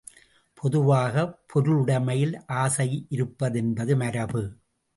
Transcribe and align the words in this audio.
பொதுவாக, 0.53 1.25
பொருளுடைமையில் 1.53 2.33
ஆசையிருப்பதென்பது 2.55 3.95
மரபு. 3.95 4.43